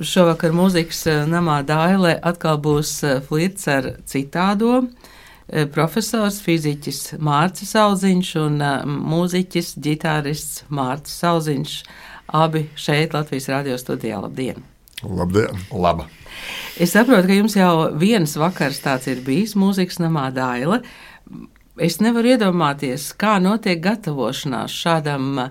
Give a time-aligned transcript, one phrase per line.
[0.00, 2.94] Šovakar mūzikas namā Dāilē atkal būs
[3.26, 4.86] flirts ar citādo.
[5.74, 8.56] Profesors, fiziķis Mārcis Auziņš un
[8.88, 11.74] mūziķis, ģitārists Mārcis Auziņš.
[12.32, 14.22] Abi šeit Latvijas radio studijā.
[14.22, 14.62] Labdien!
[15.04, 15.60] Labdien!
[15.76, 16.08] Laba!
[16.80, 20.80] Es saprotu, ka jums jau viens vakars tāds ir bijis mūzikas namā Daila.
[21.76, 25.50] Es nevaru iedomāties, kā notiek gatavošanās šādam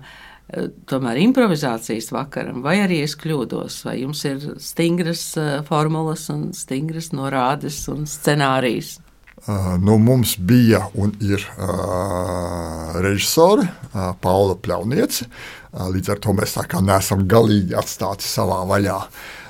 [0.90, 5.24] tomēr improvizācijas vakaram, vai arī es kļūdos, vai jums ir stingras
[5.68, 8.98] formulas un stingras norādes un scenārijas.
[9.42, 15.26] Uh, nu, mums bija un ir uh, režisori uh, Paula Pļaunieci.
[15.26, 19.00] Uh, līdz ar to mēs tā kā neesam galīgi atstāti savā vaļā.
[19.02, 19.41] Uh,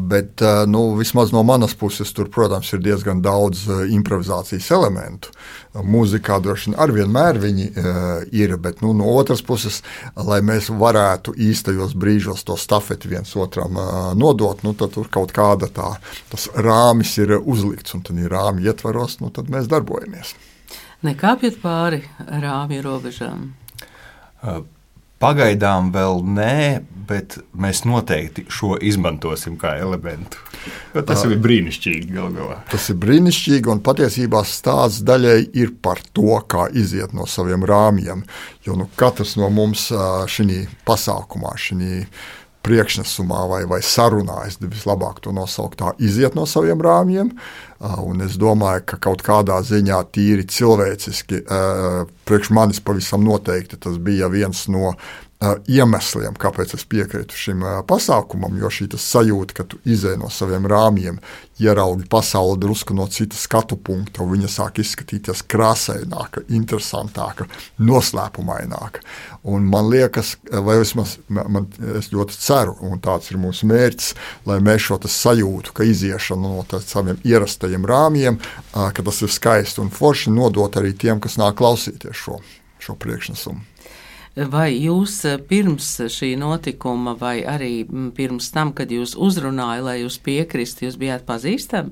[0.00, 5.34] bet nu, vismaz no manas puses tur, protams, ir diezgan daudz improvizācijas elementu.
[5.74, 7.66] Mūzikā droši vien arī vienmēr viņi
[8.36, 9.82] ir, bet nu, no otras puses,
[10.16, 13.76] lai mēs varētu īstajos brīžos to stafeti viens otram
[14.18, 15.92] nodot, nu, tad tur kaut kāda tā,
[16.32, 20.34] tas rāmis ir uzlikts, un tad ir rāmi ietvaros, nu, tad mēs darbojamies.
[21.04, 23.48] Nekāpjat pāri rāmju robežām.
[24.40, 24.64] Uh.
[25.20, 26.60] Pagaidām vēl nē,
[27.10, 30.40] bet mēs noteikti šo izmantosim kā elementu.
[30.94, 32.08] Jo tas ir brīnišķīgi.
[32.14, 32.56] Gal galā.
[32.70, 38.24] Tas ir brīnišķīgi, un patiesībā stāsts daļai ir par to, kā iziet no saviem rāmjiem.
[38.64, 42.04] Jo nu, katrs no mums šajā pasākumā, šajā
[42.66, 47.32] priekšnesumā vai, vai sarunā, es vislabāk to nosaukt, tā iziet no saviem rāmjiem.
[48.04, 51.44] Un es domāju, ka kaut kādā ziņā tīri cilvēciski,
[52.28, 54.92] priekš manis pavisam noteikti tas bija viens no
[55.40, 61.16] iemesliem, kāpēc es piekrītu šim pasākumam, jo šī sajūta, ka tu izēj no saviem rāmjiem,
[61.60, 67.48] ieraugi pasauli drusku no citas skatu punkta, un viņa sāk izskatīties krāsaināka, interesantāka,
[67.80, 69.00] noslēpumaināka.
[69.48, 74.12] Un man liekas, vai vismaz man, es ļoti ceru, un tāds ir mūsu mērķis,
[74.48, 78.40] lai mēs šo sajūtu, ka iziešana no saviem ierastajiem rāmjiem,
[78.72, 82.40] ka tas ir skaisti un forši nodot arī tiem, kas nāk klausīties šo,
[82.80, 83.69] šo priekšnesumu.
[84.36, 89.96] Vai jūs eh, pirms šī notikuma, vai arī mm, pirms tam, kad jūs uzrunājāt, lai
[90.04, 91.90] jūs piekristu, jūs bijāt pazīstami?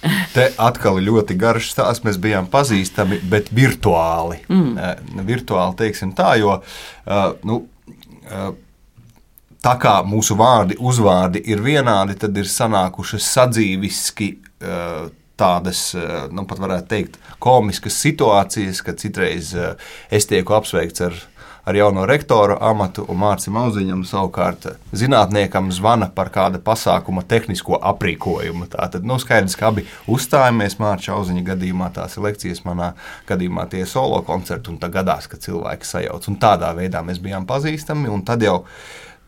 [0.34, 2.04] Te atkal ir ļoti garš stāsts.
[2.06, 4.40] Mēs bijām pazīstami, bet virtuāli.
[4.48, 4.72] Mm.
[4.80, 6.56] Uh, virtuāli teiksim tā, jo
[7.44, 7.58] nu,
[9.60, 14.30] tā kā mūsu vārdi, uzvārdi ir vienādi, tad ir sanākušas sadzīviski
[15.40, 19.74] tādas, eh, nu, pat varētu teikt, komiskas situācijas, kad citreiz eh,
[20.12, 21.16] es tieku apsveikts ar,
[21.68, 28.68] ar jauno rektora amatu, un Mārcis Mauziņam savukārt zinātniekam zvana par kāda pasākuma tehnisko aprīkojumu.
[28.74, 32.92] Tātad, nu, skaidrs, ka abi uzstājamies Mārcis Mauziņa gadījumā, tās ir lekcijas, manā
[33.30, 36.30] gadījumā tie solo koncerti, un tā gadās, ka cilvēki sajauc.
[36.30, 38.62] Un tādā veidā mēs bijām pazīstami, un tad jau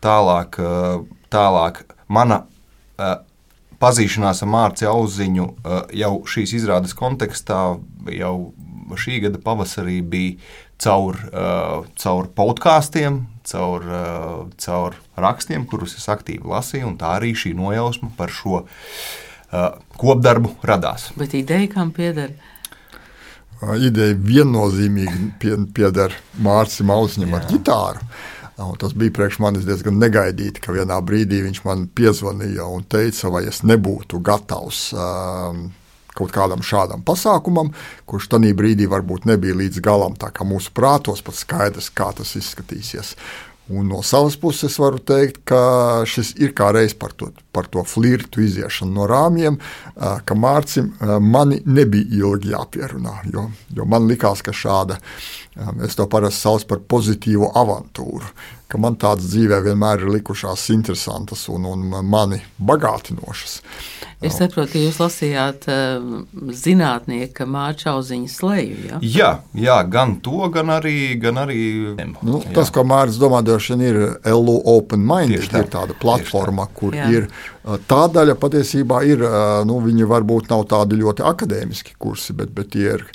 [0.03, 2.43] tālāk, eh, tālāk mana
[3.83, 7.61] pazīšanās ar Mārciņu Auziņu eh, jau šīs izrādes kontekstā,
[8.15, 8.35] jau
[8.99, 10.37] šī gada pavasarī bija
[10.83, 17.33] caur, eh, caur podkāstiem, caur, eh, caur rakstiem, kurus es aktīvi lasīju, un tā arī
[17.37, 18.65] šī nojausma par šo
[20.01, 21.11] kopdarbu radās.
[21.13, 22.31] Bet ideja kam pieder?
[23.61, 28.07] Ideja viennozīmīgi pieder Mārciņam Auziņam ar ģitāru.
[28.65, 33.31] Un tas bija priekš manis diezgan negaidīti, ka vienā brīdī viņš man piezvanīja un teica,
[33.33, 35.65] vai es nebūtu gatavs um,
[36.13, 37.73] kaut kādam šādam pasākumam,
[38.09, 43.15] kurš tajā brīdī varbūt nebija līdz galam mūsu prātos pat skaidrs, kā tas izskatīsies.
[43.71, 47.85] Un no savas puses varu teikt, ka šis ir kā reiz par to, par to
[47.87, 49.55] flirtu iziešanu no rāmjiem,
[49.95, 50.89] ka Mārcim
[51.23, 53.21] mani nebija ilgi jāpierunā.
[53.31, 54.99] Jo, jo man likās, ka šāda,
[55.87, 58.33] es to parasti saucu par pozitīvu avantūru,
[58.73, 63.59] ka man tādas dzīvē vienmēr ir likušās interesantas un, un mani bagātinošas.
[64.23, 66.23] Es saprotu, ka jūs lasījāt uh,
[66.55, 68.77] zinātnieka Mārčauziņa sleju.
[68.87, 68.99] Ja?
[69.03, 70.95] Jā, jā, gan to, gan arī.
[71.19, 71.59] Gan arī
[71.99, 72.53] nu, jā.
[72.55, 73.99] tas, ko Mārcis domā, ir
[74.31, 75.35] LU Open Mind.
[75.51, 75.61] Tā.
[75.65, 76.79] Ir tāda platforma, tā.
[76.79, 77.11] kur jā.
[77.11, 77.29] ir
[77.91, 79.27] tā daļa patiesībā ir,
[79.67, 83.07] nu, viņi varbūt nav tādi ļoti akadēmiski kursi, bet, bet tie ir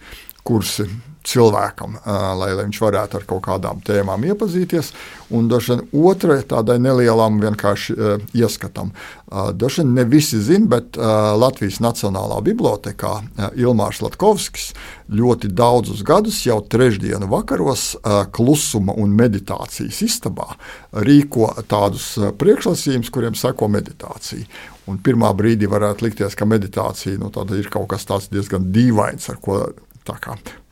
[0.46, 0.86] kursi
[1.28, 4.92] cilvēkam, lai, lai viņš varētu ar kaut kādām tēmām iepazīties.
[5.34, 7.96] Un dažreiz otrai tādai nelielam vienkārši
[8.38, 8.94] ieskatam.
[9.28, 13.12] Dažreiz ne visi zina, bet Latvijas Nacionālā bibliotekā
[13.60, 14.70] Ilmārs Latkovskis
[15.12, 17.90] ļoti daudzus gadus jau trešdienu vakaros
[18.32, 20.54] klusuma un meditācijas istabā
[20.92, 24.48] rīko tādus priekšlasījumus, kuriem seko meditācija.
[24.88, 27.28] Un pirmā brīdī varētu likties, ka meditācija nu,
[27.58, 29.60] ir kaut kas tāds diezgan dīvains, ar ko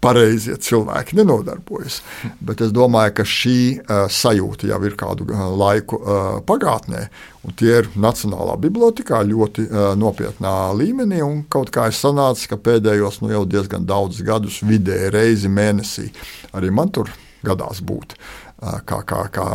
[0.06, 2.00] pareizie cilvēki nenodarbojas.
[2.40, 7.06] Bet es domāju, ka šī uh, sajūta jau ir kādu uh, laiku uh, pagātnē,
[7.46, 11.20] un tie ir Nacionālā bibliotekā ļoti uh, nopietnā līmenī.
[11.52, 16.10] Kaut kā ir sanācis, ka pēdējos nu, jau diezgan daudzus gadus vidēji reizi mēnesī
[16.56, 17.10] arī man tur
[17.46, 18.16] gadās būt.
[18.56, 19.46] Uh, kā, kā, kā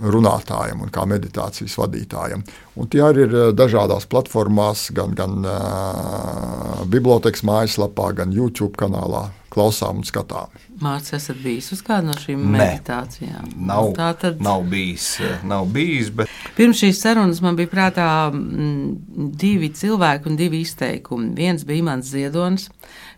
[0.00, 2.44] runātājam un kā meditācijas vadītājam.
[2.80, 9.28] Un tie arī ir eh, dažādās platformās, gan, gan uh, bibliotekas mājaslapā, gan YouTube kanālā.
[9.50, 10.52] Klausām un skatām.
[10.78, 13.48] Mārcis, esat bijis uz kādu no šīm Nē, meditācijām?
[13.66, 15.08] Nav, tā tad nav bijis.
[15.26, 16.30] Eh, nav bijis bet...
[16.54, 21.32] Pirms šīs sarunas man bija prātā m, divi cilvēki un divi izteikumi.
[21.34, 22.70] Viens bija Imants Ziedonis,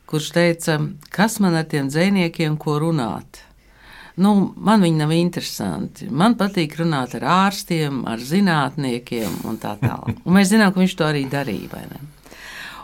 [0.08, 0.81] kurš teica,
[1.12, 3.44] kas man ar tiem dziniekiem ko runāt
[4.20, 6.09] nu, man viņi nav interesanti.
[6.11, 10.19] Man patīk runāt ar ārstiem, ar zinātniekiem un tā tālāk.
[10.25, 11.87] Un mēs zinām, ka viņš to arī darīja.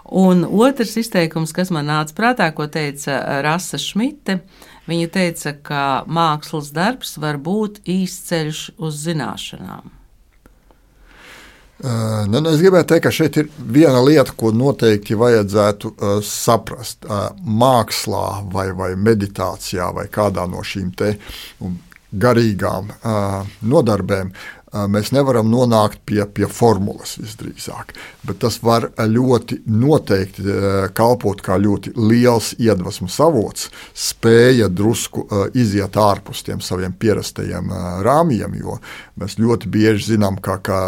[0.08, 4.38] Un otrs izteikums, kas man nāca prātā, ko teica Rasa Šmite,
[4.88, 9.97] viņa teica, ka mākslas darbs var būt īsts ceļš uz zināšanām.
[11.78, 17.06] Uh, nu, es gribēju teikt, ka šeit ir viena lieta, ko noteikti vajadzētu uh, saprast.
[17.06, 20.90] Uh, mākslā, vai, vai meditācijā, vai kādā no šīm
[22.08, 24.32] garīgām uh, nodarbēm,
[24.72, 27.94] mēs nevaram nonākt pie, pie formulas visdrīzāk.
[28.28, 30.44] Bet tas var ļoti noteikti
[30.96, 35.26] kalpot kā ļoti liels iedvesmas avots, spēja drusku
[35.58, 37.72] iziet ārpus tiem saviem pierastajiem
[38.04, 38.78] rāmjiem, jo
[39.18, 40.80] mēs ļoti bieži zinām, ka, ka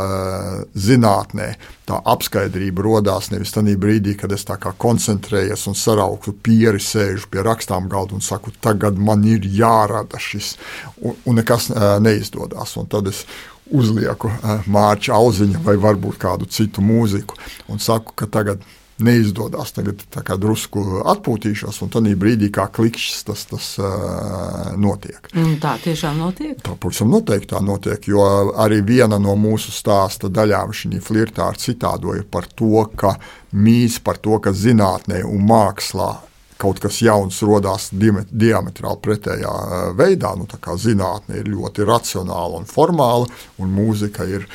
[0.74, 1.54] zinātnē
[1.90, 4.46] tā apskaidrība radās nevis tajā brīdī, kad es
[4.78, 10.56] koncentrējos un sarauktu pieri, sēžu pie rakstām galda un saku, tagad man ir jārada šis,
[11.00, 11.70] un, un nekas
[12.02, 12.76] neizdodas.
[12.80, 13.24] Un tad es
[13.70, 17.38] uzlieku eh, mārciņu auziņu vai varbūt kādu citu mūziku
[17.70, 18.64] un saku, ka tagad
[19.00, 19.72] neizdodas.
[19.72, 25.30] Tagad drusku atpūtīšos, un tad brīdī kā klikšķis tas, tas uh, notiek.
[25.40, 26.58] Un tā tiešām notiek?
[26.64, 28.24] Tā pavisam noteikti tā notiek, jo
[28.60, 33.16] arī viena no mūsu stāsta daļām šī flirtā ar citādo ir par to, ka
[33.56, 36.12] mīs par to, ka zinātnē un mākslā
[36.60, 39.54] kaut kas jauns radās diametrāli pretējā
[39.98, 40.34] veidā.
[40.38, 40.48] Nu,
[40.80, 43.26] zinātne ir ļoti racionāla un formāla,
[43.60, 44.46] un mūzika ir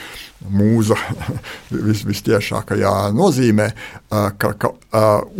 [0.52, 0.98] mūza
[1.88, 3.70] vis, vistiešākajā nozīmē,
[4.10, 4.72] ka, ka,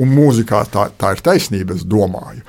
[0.02, 2.42] un mūzikā tā, tā ir taisnība, es domāju.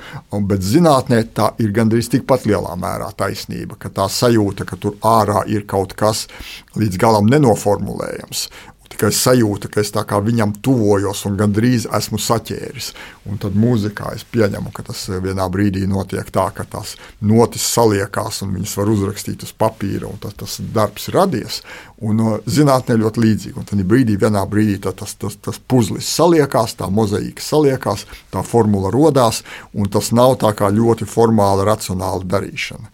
[0.49, 5.43] Bet zinātnē tā ir gandrīz tikpat lielā mērā taisnība, ka tā sajūta, ka tur ārā
[5.51, 6.25] ir kaut kas
[6.77, 8.47] līdz galam nenoformulējams
[8.97, 12.93] tikai sajūta, ka es viņam tuvojos un gandrīz esmu saķēris.
[13.29, 18.41] Un tad mūzikā es pieņemu, ka tas vienā brīdī notiek tā, ka tās notis saliekās
[18.41, 21.61] un viņas var uzrakstīt uz papīra, un tas, tas darbs ir radies.
[22.05, 23.61] Un zinātnē ļoti līdzīgi.
[23.65, 29.41] Tad brīdī, vienā brīdī tas, tas, tas puzlis saliekās, tā mozaīka saliekās, tā formula radās,
[29.73, 32.93] un tas nav tā kā ļoti formāla, racionāla darīšana.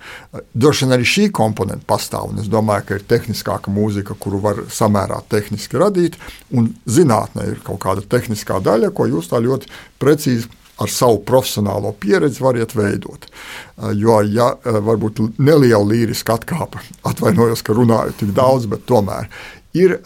[0.55, 4.63] Droši vien arī šī komponente pastāv, un es domāju, ka ir tehniskāka mūzika, kuru var
[4.71, 6.15] samērā tehniski radīt,
[6.55, 9.67] un zinātnē ir kaut kāda tehniskā daļa, ko jūs tā ļoti
[9.99, 10.47] precīzi
[10.83, 13.27] ar savu profesionālo pieredzi variet veidot.
[13.97, 19.29] Jo, ja varbūt neliela līriska atkāpe, atvainojos, ka runāju tik daudz, bet tomēr
[19.73, 19.97] ir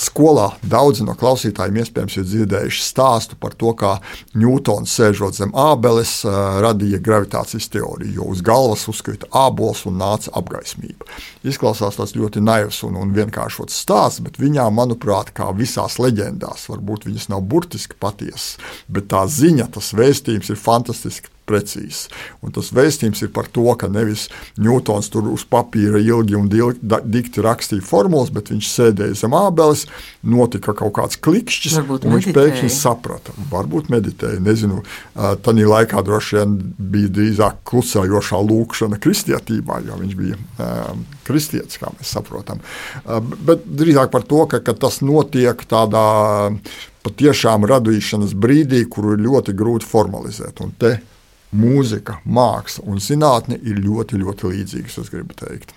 [0.00, 3.98] Skolā daudzi no klausītājiem iespējams ir dzirdējuši stāstu par to, kā
[4.40, 6.20] Ņūtons sēžot zem ābeles,
[6.64, 11.08] radīja gravitācijas teoriju, jo uz galvas uzkrita ābols un nāca apgaismība.
[11.44, 17.04] Izklausās tas ļoti naivs un, un vienkāršots stāsts, bet viņā, manuprāt, kā visās leģendās, varbūt
[17.10, 18.56] viņas nav burtiski patiesas,
[18.88, 22.06] bet tā ziņa, tas vēstījums ir fantastiski precīzs.
[22.44, 24.28] Un tas vēstījums ir par to, ka nevis
[24.60, 29.86] Ņūtons tur uz papīra ilgi un dikti rakstīja formulas, bet viņš sēdēja zem ābeles,
[30.22, 32.30] notika kaut kāds klikšķis, Varbūt un meditēja.
[32.30, 33.34] viņš pēkšņi saprata.
[33.50, 34.82] Varbūt meditēja, nezinu,
[35.14, 36.56] tādā laikā droši vien
[36.92, 42.62] bija drīzāk klusējošā lūkšana kristietībā, jo viņš bija um, kristietis, kā mēs saprotam.
[43.04, 46.06] Uh, bet drīzāk par to, ka, ka tas notiek tādā
[47.04, 50.60] patiešām radīšanas brīdī, kuru ir ļoti grūti formalizēt.
[50.64, 50.98] Un te
[51.56, 55.74] mūzika, māksla un zinātne ir ļoti, ļoti līdzīgas, es gribu teikt.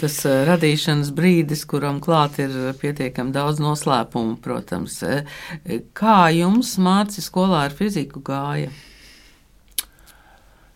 [0.00, 4.96] Tas eh, radīšanas brīdis, kuram klāt ir pietiekami daudz noslēpumu, protams.
[5.04, 8.72] Eh, kā jums mācīja skolā ar fiziku gāja?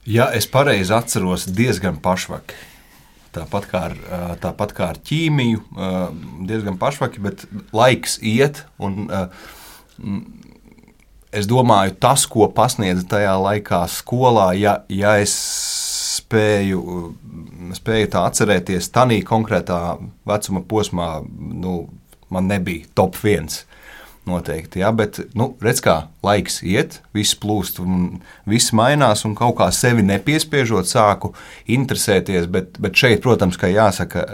[0.09, 2.57] Ja es pareizi atceros, diezgan pašvaki.
[3.33, 5.65] Tāpat kā, ar, eh, tāpat kā ar ķīmiju,
[6.49, 9.09] diezgan pašvaki, bet laiks iet un
[11.33, 15.35] es domāju, tas, ko pasniedz tajā laikā skolā, ja, ja es
[16.19, 16.83] spēju,
[17.79, 19.81] spēju tā atcerēties, tādā konkrētā
[20.29, 21.81] vecuma posmā, nu,
[22.33, 23.65] man nebija top viens.
[24.29, 24.83] noteikti.
[24.83, 25.95] Ja, bet, nu, redz, kā
[26.25, 27.81] laiks iet, viss plūst,
[28.45, 31.33] viss mainās, un kaut kā sevi nepiespiežot, sāku
[31.65, 32.45] interesēties.
[32.53, 34.27] Bet, bet šeit, protams, ka jāsaka,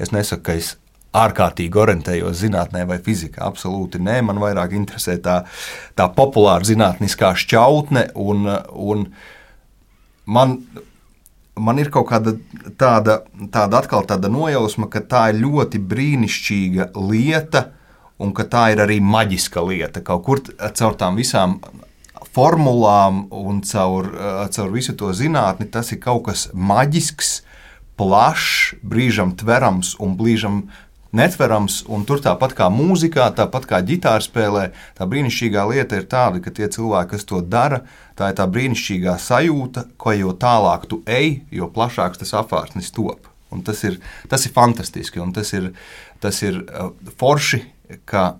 [0.00, 0.72] es nesaku, ka es
[1.12, 3.44] ārkārtīgi orientējos zinātnē vai fizikā.
[3.44, 5.42] Absolūti nē, man vairāk interesē tā,
[5.98, 8.08] tā populāra zinātniskā šķautne.
[8.16, 9.04] Un, un
[10.24, 10.56] man,
[11.54, 12.36] man ir kaut kāda
[12.80, 13.20] tāda,
[13.52, 17.68] tāda, tāda nojausma, ka tā ir ļoti brīnišķīga lieta,
[18.22, 20.04] un ka tā ir arī maģiska lieta.
[20.06, 21.58] Kaut kur caur tām visām
[22.32, 24.08] formulām un caur,
[24.54, 27.42] caur visu to zinātni tas ir kaut kas maģisks,
[28.00, 30.62] plašs, brīžam tverams un brīžam
[31.16, 31.82] netverams.
[32.08, 36.68] Tur tāpat kā mūzikā, tāpat kā ģitāra spēlē, tā brīnišķīgā lieta ir tāda, ka tie
[36.72, 37.82] cilvēki, kas to dara,
[38.18, 43.28] tā ir tā brīnišķīgā sajūta, ka jo tālāk tu ej, jo plašāks tas apvārsnis top.
[43.52, 43.98] Un tas ir,
[44.32, 45.72] tas ir fantastiski, un tas ir,
[46.24, 46.88] tas ir uh,
[47.20, 47.60] forši,
[48.08, 48.32] ka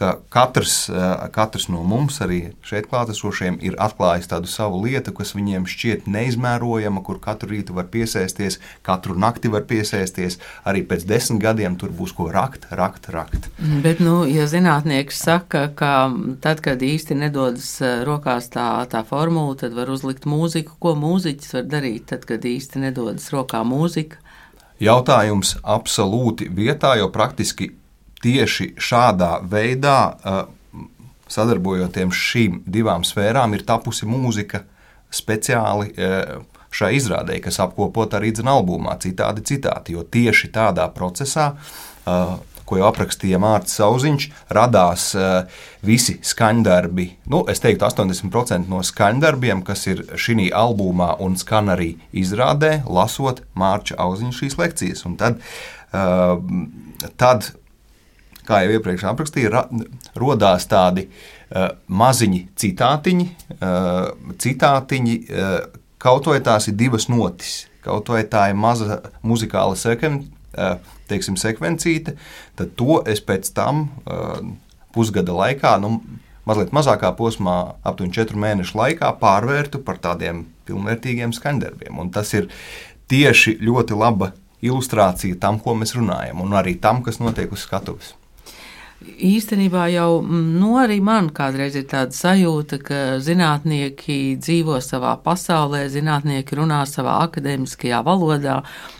[0.00, 5.34] ka katrs, eh, katrs no mums, arī šeit klātesošiem, ir atklājis tādu savu lietu, kas
[5.36, 10.38] viņiem šķiet neizmērojama, kur katru rītu var piesēsties, katru nakti var piesēsties.
[10.64, 13.50] Arī pēc desmit gadiem tur būs ko rakt, rakt, rakt.
[13.84, 15.92] Bet, nu, ja zinātnieks saka, ka
[16.40, 21.58] tad, kad īsti nedodas eh, rokās tā, tā formula, tad var uzlikt mūziku, ko mūziķis
[21.58, 24.24] var darīt, tad, kad īsti nedodas rokā mūzika.
[24.80, 27.74] Jautājums absolūti vietā, jo praktiski
[28.24, 30.84] tieši šādā veidā, uh,
[31.30, 34.64] sadarbojoties šīm divām sfērām, ir tapusi mūzika
[35.14, 39.96] speciāli uh, šai izrādē, kas apkopota arī dzina albumā, citādi citāti.
[39.96, 42.38] Jo tieši tādā procesā, uh,
[42.70, 45.08] ko jau aprakstīja Mārcis Zauziņš, radās
[45.86, 47.06] visi skaņdarbi.
[47.32, 53.42] Nu, es teiktu, 80% no skaņdarbiem, kas ir šī albumā un skan arī izrādē, lasot
[53.58, 55.02] Mārča Auziņa šīs lekcijas.
[55.08, 55.42] Un tad,
[57.18, 57.50] tad
[58.50, 59.64] kā jau iepriekš aprakstīju, ra,
[60.18, 65.58] rodās tādi uh, maziņi citātiņi, uh, citātiņi uh,
[66.00, 70.24] kaut vai tās ir divas notis, kaut vai tā ir maza muzikāla sekven,
[70.56, 70.76] uh,
[71.10, 72.16] teiksim, sekvencīte,
[72.58, 74.42] tad to es pēc tam uh,
[74.94, 75.98] pusgada laikā, nu,
[76.48, 81.98] mazliet mazākā posmā, aptuveni četru mēnešu laikā, pārvērtu par tādiem pilnvērtīgiem skaņdarbiem.
[82.00, 82.48] Un tas ir
[83.10, 84.32] tieši ļoti laba
[84.64, 88.14] ilustrācija tam, ko mēs runājam, un arī tam, kas notiek uz skatuves.
[89.00, 95.86] Īstenībā jau mm, nu, arī man kādreiz ir tāda sajūta, ka zinātnieki dzīvo savā pasaulē,
[95.88, 98.58] zinātnieki runā savā akadēmiskajā valodā,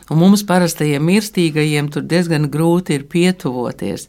[0.09, 4.09] un mums parastajiem mirstīgajiem tur diezgan grūti ir pietuvoties.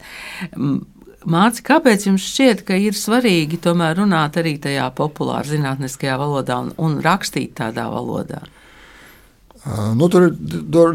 [1.28, 6.72] Māci, kāpēc jums šķiet, ka ir svarīgi tomēr runāt arī tajā populāra zinātniskajā valodā un,
[6.80, 8.40] un rakstīt tādā valodā?
[9.94, 10.32] Nu, tur ir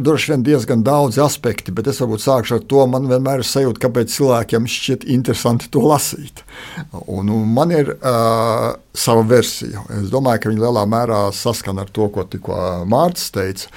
[0.04, 2.82] droši vien diezgan daudz aspekti, bet es varbūt sākšu ar to.
[2.92, 6.44] Man vienmēr ir sajūta, kāpēc cilvēkiem šķiet interesanti to lasīt.
[7.06, 9.86] Un, un man ir uh, sava versija.
[10.02, 12.60] Es domāju, ka viņi lielā mērā saskana ar to, ko tikko
[12.92, 13.72] Mārcis teica,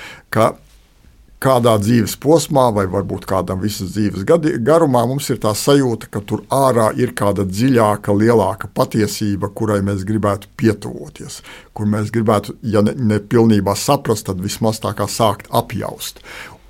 [1.40, 6.20] kādā dzīves posmā, vai varbūt kādam visas dzīves gadi, garumā, mums ir tā sajūta, ka
[6.20, 11.40] tur ārā ir kāda dziļāka, lielāka patiesība, kurai mēs gribētu pietuvoties,
[11.72, 16.20] kur mēs gribētu, ja ne, ne pilnībā saprast, tad vismaz tā kā sākt apjaust.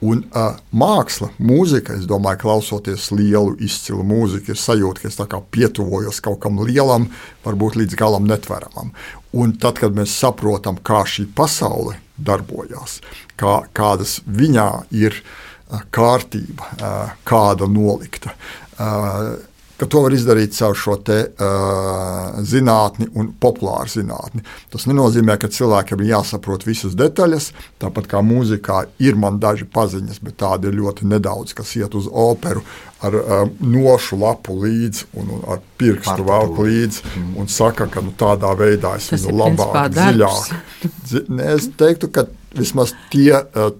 [0.00, 6.22] Un uh, māksla, mūzika, es domāju, klausoties lielu, izcilu mūziku, ir sajūta, ka es pietuvojos
[6.24, 7.10] kaut kam lielam,
[7.44, 8.94] varbūt līdz galam netveramam.
[9.36, 13.00] Un tad, kad mēs saprotam, kā šī pasaule darbojas,
[13.40, 15.16] kā, kādas viņā ir
[15.94, 16.66] kārtība,
[17.28, 18.34] kāda nolikta
[19.80, 24.44] ka to var izdarīt caur šo te, uh, zinātni un populāru zinātni.
[24.72, 27.50] Tas nenozīmē, ka cilvēkiem ir jāsaprot visas detaļas.
[27.80, 32.10] Tāpat kā mūzikā ir man daži paziņas, bet tādi ir ļoti nedaudz, kas iet uz
[32.10, 32.64] operu
[33.00, 37.30] ar um, nošu lapu līdzi un, un ar pirkstu velku līdzi mm.
[37.40, 40.50] un saka, ka nu, tādā veidā es viņu labāk, dziļāk.
[41.06, 43.32] Dzi, ne, es teiktu, ka vismaz tie.
[43.54, 43.72] Uh,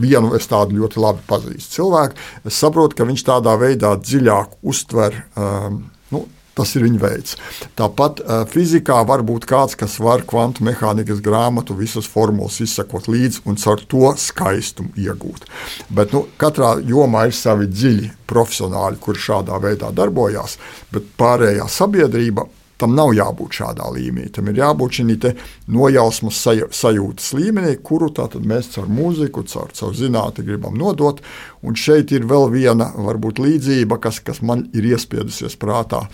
[0.00, 2.20] vienu es tādu ļoti labi pazīstu cilvēku.
[2.46, 5.22] Es saprotu, ka viņš tādā veidā dziļāk uztver.
[5.38, 7.34] Um, nu, Tas ir viņa veids.
[7.74, 13.42] Tāpat uh, fizikā var būt kāds, kas var kvantu mehānikas grāmatu, visas formulas izsakot līdzi
[13.50, 15.48] un caur to skaistumu iegūt.
[15.90, 20.54] Bet nu, katrā jomā ir savi dziļi profesionāļi, kuri šādā veidā darbojas,
[20.94, 22.46] bet pārējā sabiedrība
[22.80, 24.30] tam nav jābūt šādā līmenī.
[24.34, 25.34] Tam ir jābūt šī
[25.70, 26.40] nojausmas
[26.74, 28.10] sajūtas līmenī, kuru
[28.44, 31.22] mēs caur mūziku, caur, caur zinātnē gribam nodot.
[31.62, 36.04] Un šeit ir vēl viena varbūt līdzība, kas, kas man ir iespiedusies prātā.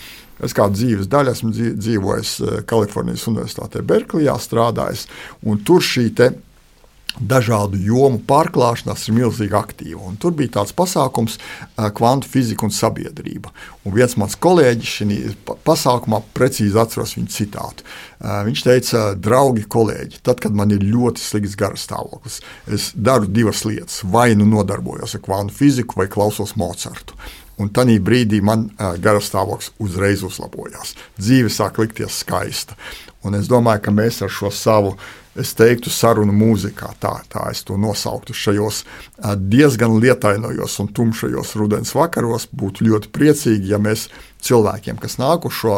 [0.41, 5.07] Es kā dzīves daļa esmu dzīvojis eh, Kalifornijas Universitātē, Berklijā, strādājis.
[5.67, 6.07] Tur šī
[7.19, 10.03] dažādu jomu pārklāšanās ir milzīgi aktīva.
[10.09, 11.39] Un tur bija tāds pasākums,
[11.97, 13.53] kvantu fizika un sabiedrība.
[13.85, 15.35] Un viens mans kolēģis šajā
[15.67, 17.87] pasākumā precīzi atceros viņa citātu.
[18.21, 22.41] Viņš teica, draugi, kolēģi, tad, kad man ir ļoti slikts garastāvoklis,
[22.71, 24.03] es daru divas lietas.
[24.05, 27.17] Vai nu nodarbojos ar kvantu fiziku, vai klausos Mocartu.
[27.61, 30.95] Un tajā brīdī man uh, garastāvoklis uzreiz uzlabojās.
[31.21, 32.77] Dzīve sāk likties skaista.
[33.21, 36.91] Un es domāju, ka mēs ar šo savu uh, es teiktu, sarunu mūzikā.
[37.03, 38.83] Tā, tā es to nosauktu šajos
[39.39, 42.49] diezgan lietainojos un tumšajos rudens vakaros.
[42.51, 44.09] Būtu ļoti priecīgi, ja mēs
[44.43, 45.77] cilvēkiem, kas nāk uz šo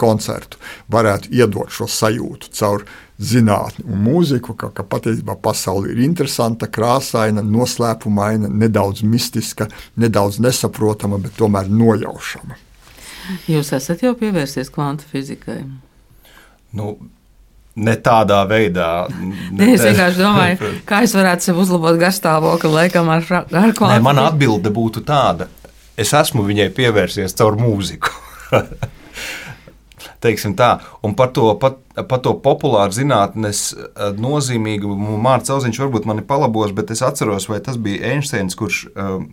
[0.00, 0.60] koncertu,
[0.92, 2.86] varētu iedot šo sajūtu caur
[3.16, 11.18] zinātni un mūziku, ka, ka patiesībā pasaule ir interesanta, krāsaina, noslēpumaina, nedaudz mistiska, nedaudz nesaprotama,
[11.22, 12.60] bet tomēr nojaušama.
[13.50, 15.62] Jūs esat jau pievērsies kvantu fizikai?
[16.76, 16.92] Nu,
[17.76, 19.06] Ne tādā veidā.
[19.52, 24.04] Ne, es vienkārši domāju, kā es varētu sev uzlabot garstāvokli, laikam, ar, ar klāstu.
[24.04, 25.50] Mana atbilde būtu tāda:
[26.00, 28.12] es esmu viņai pievērsies caur mūziku.
[30.24, 30.70] Teiksim tā,
[31.04, 31.76] un par to, pat,
[32.08, 37.60] par to populāru zinātnes eh, nozīmīgumu Mārcis Kalniņš varbūt mani palabos, bet es atceros, vai
[37.64, 39.26] tas bija Einsteins, kurš um,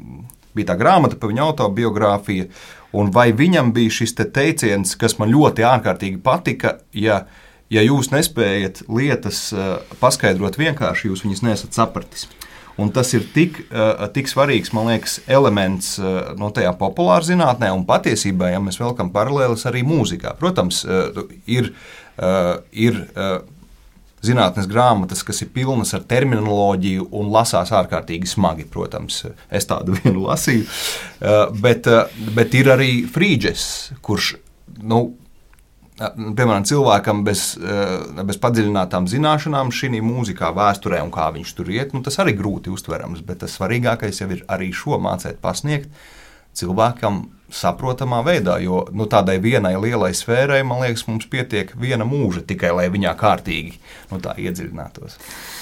[0.53, 2.49] bija tā grāmata par viņa autobiogrāfiju,
[2.99, 6.75] un vai viņam bija šis te teiciens, kas man ļoti ārkārtīgi patika.
[6.91, 7.42] Ja, uh,
[7.73, 12.27] ja jūs nespējat lietas uh, paskaidrot vienkārši, jūs viņas nesat sapratis.
[12.81, 17.69] Un tas ir tik, uh, tik svarīgs, man liekas, elements uh, no tajā populārā zinātnē,
[17.75, 20.81] un patiesībā, ja mēs velkam paralēlis arī mūzikā, protams,
[21.49, 21.73] ir,
[22.71, 22.99] ir
[24.23, 28.65] zinātnes grāmatas, kas ir pilnas ar terminoloģiju un lasās ārkārtīgi smagi.
[28.71, 30.65] Protams, es tādu vienu lasīju,
[31.61, 31.89] bet,
[32.37, 33.65] bet ir arī Frīdžes,
[34.05, 34.35] kurš
[34.81, 35.05] nu,
[35.99, 37.53] piemēram, cilvēkam bez,
[38.25, 42.73] bez padziļinātām zināšanām šī mūzikā, vēsturē un kā viņš tur iet, nu, tas arī grūti
[42.73, 43.21] uztverams.
[43.25, 45.93] Bet tas svarīgākais jau ir arī šo mācīt pasniegt
[46.57, 52.43] cilvēkam saprotamā veidā, jo nu, tādai vienai lielai sfērai, man liekas, mums pietiek viena mūža
[52.49, 53.77] tikai, lai viņā kārtīgi
[54.11, 55.17] nu, iedziļinātos.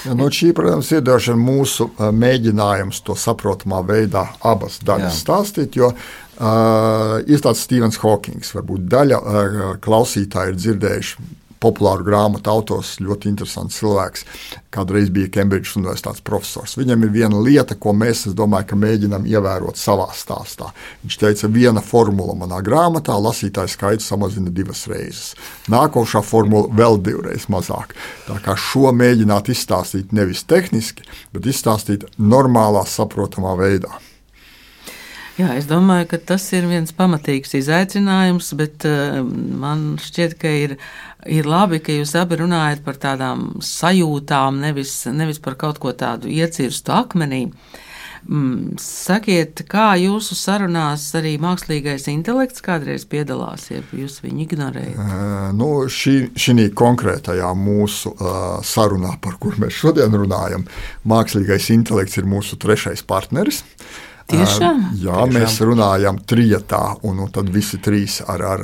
[0.06, 5.22] Ja, nu, šī, protams, ir mūsu mēģinājums to saprotamā veidā abas daļas Jā.
[5.24, 5.94] stāstīt, jo
[6.42, 11.26] Uh, ir tāds Stevens Hawkings, varbūt daļa uh, klausītāji ir dzirdējuši
[11.62, 14.26] populāru grāmatu autors, ļoti interesants cilvēks.
[14.72, 16.76] Kādreiz bija Kembridžas Universitātes profesors.
[16.80, 20.70] Viņam ir viena lieta, ko mēs, domāju, mēģinām ievērot savā stāstā.
[21.04, 25.34] Viņš teica, viena formula manā grāmatā, lasītāju skaitu samazina divas reizes.
[25.72, 27.96] Nākošā formula vēl divreiz mazāk.
[28.28, 34.00] Tā kā šo mēģināt izstāstīt nevis tehniski, bet izstāstīt normālā, saprotamā veidā.
[35.42, 39.22] Jā, es domāju, ka tas ir viens pamatīgs izaicinājums, bet uh,
[39.58, 40.74] man šķiet, ka ir,
[41.26, 46.30] ir labi, ka jūs abi runājat par tādām sajūtām, nevis, nevis par kaut ko tādu
[46.30, 47.48] iecirstu akmenī.
[48.22, 54.94] Mm, sakiet, kā jūsu sarunās arī mākslīgais intelekts kādreiz piedalās, ja jūs viņu ignorējat?
[54.94, 60.68] Uh, nu, šī, šī konkrētajā mūsu uh, sarunā, par kur mēs šodien runājam,
[61.02, 63.64] mākslīgais intelekts ir mūsu trešais partneris.
[63.66, 64.82] Uh, Tiešām?
[64.94, 65.32] Jā, Tiešām.
[65.34, 68.62] mēs runājam trijotā, un, un tad visi trīs ar, ar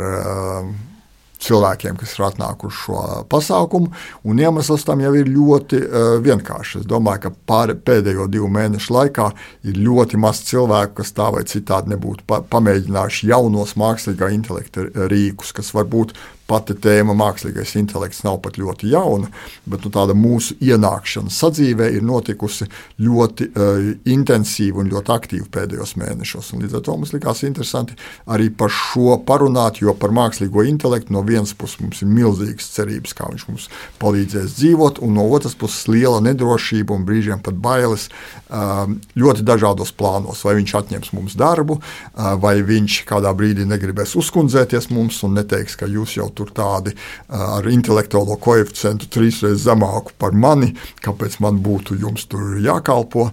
[1.42, 3.92] cilvēkiem, kas ir atnākuši šo pasākumu.
[4.38, 6.82] Iemesls tam jau ir ļoti uh, vienkāršs.
[6.82, 9.28] Es domāju, ka pār, pēdējo divu mēnešu laikā
[9.68, 15.54] ir ļoti maz cilvēku, kas tā vai citādi nebūtu pa, pamēģinājuši jaunos mākslīgā intelekta rīkus,
[15.56, 16.16] kas varbūt
[16.48, 19.28] pati tēma mākslīgais intelekts nav pat ļoti jauna,
[19.68, 22.68] bet nu, tāda mūsu ienākšana sadzīvē ir notikusi
[23.04, 26.54] ļoti uh, intensīva un ļoti aktīva pēdējos mēnešos.
[26.54, 27.98] Un līdz ar to mums likās interesanti
[28.32, 33.14] arī par šo parunāt, jo par mākslīgo intelektu no vienas puses mums ir milzīgas cerības,
[33.18, 33.68] kā viņš mums
[34.02, 38.88] palīdzēs dzīvot, un no otras puses liela nedrošība un brīžiem pat bailes uh,
[39.18, 40.44] ļoti dažādos plānos.
[40.46, 45.76] Vai viņš atņems mums darbu, uh, vai viņš kādā brīdī negribēs uzkundzēties mums un neteiks,
[45.78, 46.94] ka jūs jau tur tādi
[47.28, 50.72] ar intelektuālo koeficientu trīsreiz zemāku par mani,
[51.04, 53.30] kāpēc man būtu jums tur jākalpo.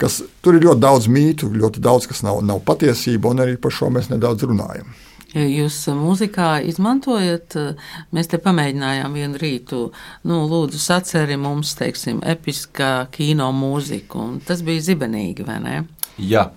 [0.00, 3.74] Kas, tur ir ļoti daudz mītu, ļoti daudz, kas nav, nav patiesība, un arī par
[3.74, 4.90] šo mēs nedaudz runājam.
[5.36, 7.52] Jūs mūzikā izmantojat,
[8.16, 9.80] mēs te pamēģinājām vienu rītu,
[10.24, 15.78] nu, lūdzu, saceri mums, teiksim, episkā kino mūziku, un tas bija zibenīgi, vai ne?
[16.16, 16.48] Jā.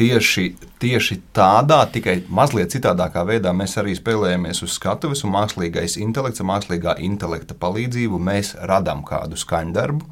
[0.00, 0.44] Tieši,
[0.80, 6.94] tieši tādā, tikai mazliet citādākā veidā mēs arī spēlējamies uz skatuves, un mākslīgais intelekts, mākslīgā
[7.04, 10.06] intelekta palīdzību mēs radām kādu skaņdarbu.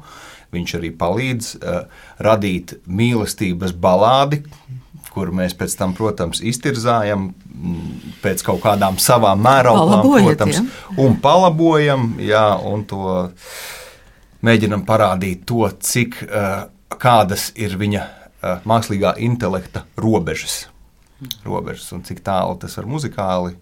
[0.53, 1.79] Viņš arī palīdz uh,
[2.21, 4.43] radīt mīlestības balādi,
[5.13, 10.65] kur mēs pēc tam, protams, iztirzājam mm, pēc kaut kādām savām mērām, protams, ja?
[11.01, 13.29] un palabojam, jā, un to
[14.45, 16.21] mēģinam parādīt to, cik
[16.99, 18.05] kādas ir viņa
[18.69, 20.67] mākslīgā intelekta robežas,
[21.43, 23.57] robežas un cik tālu tas var muzikāli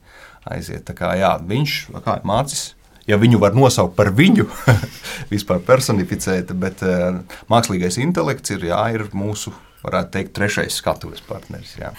[0.47, 0.85] aiziet.
[0.87, 2.73] Tā kā, jā, viņš kā, mācis
[3.07, 4.45] ja viņu var nosaukt par viņu,
[5.33, 11.75] vispār personificēt, bet uh, mākslīgais intelekts ir, jā, ir mūsu, varētu teikt, trešais skatuves partneris.
[11.79, 11.93] Jā.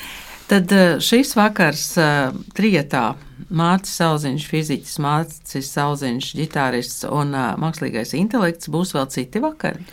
[0.48, 3.12] Tad uh, šīs vakars uh, trietā
[3.52, 9.84] Mārcis Sauziņš, fiziķis, Mārcis Sauziņš, ģitārists un uh, mākslīgais intelekts būs vēl citi vakari.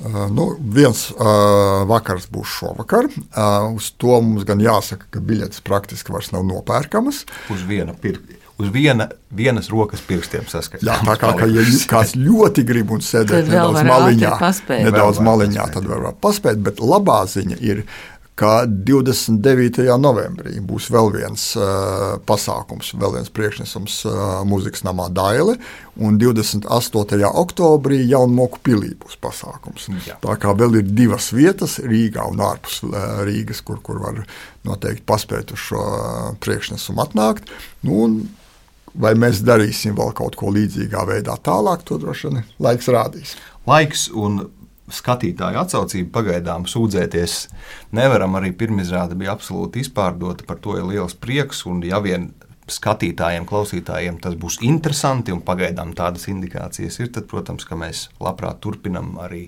[0.00, 3.10] Uh, nu, viens uh, vakars būs šovakar.
[3.12, 7.26] Uh, uz to mums gan jāsaka, ka biļetes praktiski vairs nav nopērkamas.
[7.52, 10.86] Uz viena pirksta uz viena, vienas rokas pirkstiem saskaitīt.
[10.88, 14.36] Jā, tā kā, ka, ja kāds ļoti grib un sēdēt nedaudz maliņā,
[14.86, 16.62] nedaudz maliņā, tad var paspēt.
[16.64, 17.84] Bet labā ziņa ir,
[18.40, 19.84] ka 29.
[20.00, 24.14] novembrī būs vēl viens uh, pasākums, vēl viens priekšnesums uh,
[24.48, 25.58] mūzikas namā Daile,
[26.00, 27.20] un 28.
[27.42, 29.90] oktobrī Jaunmoku pilī būs pasākums.
[30.08, 30.16] Jā.
[30.24, 34.22] Tā kā vēl ir divas vietas Rīgā un ārpus uh, Rīgas, kur, kur var
[34.64, 37.52] noteikti paspēt uz šo uh, priekšnesumu atnākt.
[37.84, 38.08] Nu,
[38.94, 43.36] Vai mēs darīsim vēl kaut ko līdzīgā veidā tālāk, to droši vien laiks rādīs.
[43.70, 44.40] Laiks un
[44.90, 47.36] skatītāju atsaucība pagaidām sūdzēties
[47.96, 48.36] nevaram.
[48.38, 51.64] Arī pirmizrāde bija absolūti izpārdota, par to ir liels prieks.
[51.70, 52.32] Un, ja vien
[52.70, 59.16] skatītājiem, klausītājiem tas būs interesanti un pagaidām tādas indikācijas ir, tad, protams, mēs labprāt turpinam
[59.22, 59.46] arī.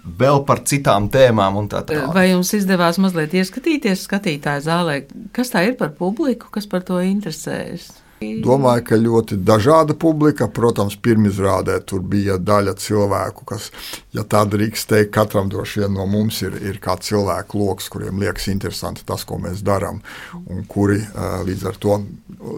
[0.00, 2.14] Vēl par citām tēmām, un tā tālāk.
[2.16, 4.94] Vai jums izdevās mazliet ieskatīties skatītāju zālē?
[5.36, 7.90] Kas tā ir par publiku, kas par to interesējas?
[8.20, 10.44] Domāju, ka ļoti dažāda publika.
[10.52, 13.70] Protams, pirmizrādē tur bija daļa cilvēku, kas,
[14.12, 18.20] ja tā drīkst teikt, katram droši vien no mums ir, ir kāds cilvēku lokus, kuriem
[18.20, 20.02] liekas interesanti tas, ko mēs darām.
[20.36, 20.98] Un kuri
[21.48, 21.96] līdz ar to,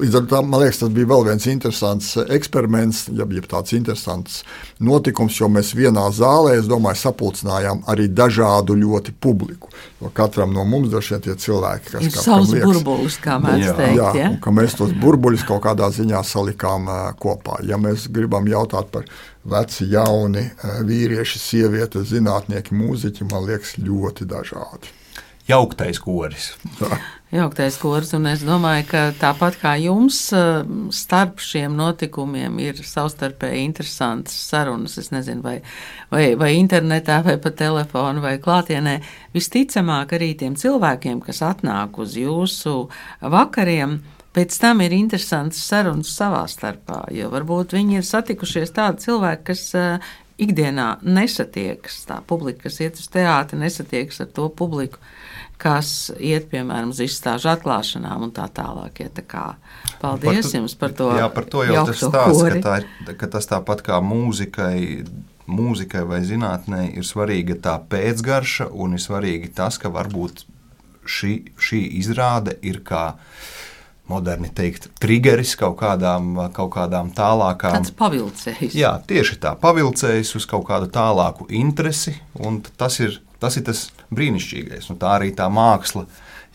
[0.02, 4.42] līdz ar to, man liekas, tas bija vēl viens interesants eksperiments, ja bija tāds interesants
[4.82, 9.70] notikums, jo mēs vienā zālē, es domāju, sapulcinājām arī dažādu ļoti publiku.
[10.02, 13.98] Jo katram no mums droši vien tie cilvēki, kas ir savs burbulis, kā mēs teiktu.
[14.00, 14.30] Jā, ja?
[14.34, 16.88] un ka mēs tos burbuļus kaut kādā ziņā salikām
[17.20, 17.60] kopā.
[17.68, 19.06] Ja mēs gribam jautāt par
[19.44, 20.48] veci, jauni,
[20.88, 24.98] vīrieši, sievietes, zinātnieki, mūziķi, man liekas, ļoti dažādi.
[25.48, 26.52] Jauktais koris.
[27.32, 30.20] Jauktais koris, un es domāju, ka tāpat kā jums,
[30.94, 34.94] starp šiem notikumiem ir savstarpēji interesantas sarunas.
[35.02, 35.56] Es nezinu, vai,
[36.12, 38.98] vai, vai internetā, vai pa telefonu, vai klātienē.
[39.34, 42.76] Visticamāk, arī tiem cilvēkiem, kas atnāk uz jūsu
[43.34, 43.98] vakariem,
[44.32, 49.64] Pēc tam ir interesants sarunas savā starpā, jo varbūt viņi ir satikušies tādi cilvēki, kas
[49.76, 55.00] uh, ikdienā nesatiekas, tā publika, kas iet uz teātri, nesatiekas ar to publiku,
[55.62, 59.02] kas iet, piemēram, uz izstāžu atklāšanām un tā tālāk.
[59.04, 59.44] Ja, tā kā,
[60.02, 61.10] paldies par tu, jums par to.
[61.18, 64.78] Jā, par to jau tas stāsts, ka, tā ir, ka tas tāpat kā mūzikai,
[65.52, 70.46] mūzikai vai zinātnē ir svarīga tā pēcgarša un ir svarīgi tas, ka varbūt
[71.06, 73.12] šī, šī izrāde ir kā
[74.10, 77.78] moderni teikt, triggeris kaut kādām, kaut kādām tālākām.
[77.78, 78.74] Tāds pavilcējs.
[78.76, 83.86] Jā, tieši tā, pavilcējs uz kaut kādu tālāku interesi, un tas ir tas, ir tas
[84.14, 84.90] brīnišķīgais.
[84.92, 86.06] Un tā arī tā māksla,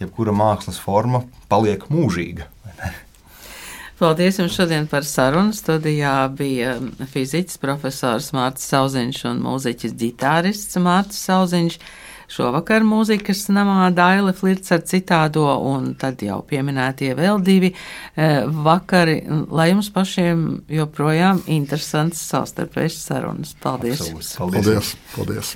[0.02, 2.48] jebkura mākslas forma paliek mūžīga.
[3.98, 5.56] Paldies jums šodien par sarunu.
[5.58, 6.76] Studijā bija
[7.10, 11.80] fizikas profesors Mārcis Sauziņš un mūziķis ģitārists Mārcis Sauziņš.
[12.28, 19.22] Šovakar mūzikas namā Daila flirts ar citādo, un tad jau pieminētie vēl divi eh, vakari,
[19.48, 20.44] lai jums pašiem
[20.80, 23.56] joprojām interesants savstarpējas sarunas.
[23.64, 24.04] Paldies!
[24.12, 24.36] Absolut.
[24.38, 24.68] Paldies!
[24.68, 24.94] Paldies.
[25.16, 25.56] Paldies.